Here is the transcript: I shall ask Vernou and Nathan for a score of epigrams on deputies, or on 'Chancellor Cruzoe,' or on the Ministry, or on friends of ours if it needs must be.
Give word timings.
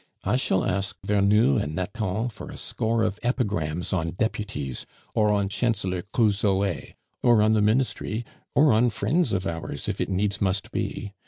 I 0.23 0.35
shall 0.35 0.65
ask 0.65 0.99
Vernou 1.05 1.61
and 1.61 1.75
Nathan 1.75 2.29
for 2.29 2.49
a 2.49 2.57
score 2.57 3.03
of 3.03 3.19
epigrams 3.21 3.93
on 3.93 4.13
deputies, 4.13 4.87
or 5.13 5.29
on 5.31 5.47
'Chancellor 5.47 6.01
Cruzoe,' 6.11 6.93
or 7.21 7.41
on 7.43 7.53
the 7.53 7.61
Ministry, 7.61 8.25
or 8.55 8.73
on 8.73 8.89
friends 8.89 9.31
of 9.31 9.45
ours 9.45 9.87
if 9.87 10.01
it 10.01 10.09
needs 10.09 10.41
must 10.41 10.71
be. 10.71 11.13